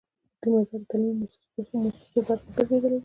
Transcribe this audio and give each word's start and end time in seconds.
کیمیاګر 0.41 0.79
د 0.81 0.85
تعلیمي 0.89 1.13
موسسو 1.81 2.19
برخه 2.27 2.49
ګرځیدلی 2.55 2.97
دی. 2.97 2.99